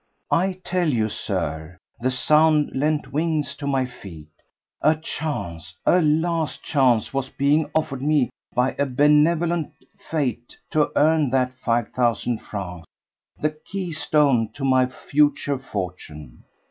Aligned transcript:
I 0.31 0.53
tell 0.63 0.91
you, 0.91 1.09
Sir, 1.09 1.77
the 1.99 2.09
sound 2.09 2.71
lent 2.75 3.13
wings 3.13 3.53
to 3.57 3.67
my 3.67 3.85
feet. 3.85 4.31
A 4.81 4.95
chance—a 4.95 6.01
last 6.01 6.63
chance—was 6.63 7.29
being 7.29 7.69
offered 7.75 8.01
me 8.01 8.31
by 8.55 8.71
a 8.79 8.87
benevolent 8.87 9.73
Fate 10.09 10.57
to 10.71 10.91
earn 10.95 11.29
that 11.29 11.53
five 11.59 11.89
thousand 11.91 12.39
francs, 12.39 12.87
the 13.39 13.51
keystone 13.51 14.49
to 14.55 14.65
my 14.65 14.87
future 14.87 15.59
fortune. 15.59 16.45